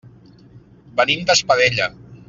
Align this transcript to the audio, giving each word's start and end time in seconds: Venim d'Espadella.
Venim 1.01 1.23
d'Espadella. 1.29 1.91